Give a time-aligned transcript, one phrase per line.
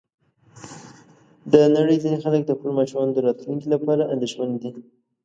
[1.53, 4.71] د نړۍ ځینې خلک د خپلو ماشومانو د راتلونکي لپاره اندېښمن دي.